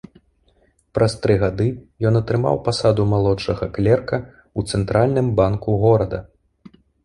[0.97, 1.67] Праз тры гады
[2.11, 6.27] ён атрымаў пасаду малодшага клерка ў цэнтральным банку горада.